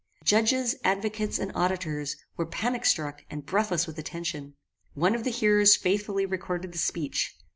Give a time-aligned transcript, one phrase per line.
[0.23, 4.55] Judges, advocates and auditors were panic struck and breathless with attention.
[4.95, 7.37] One of the hearers faithfully recorded the speech.